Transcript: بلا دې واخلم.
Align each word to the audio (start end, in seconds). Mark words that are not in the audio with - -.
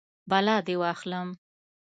بلا 0.29 0.57
دې 0.67 0.75
واخلم. 0.81 1.27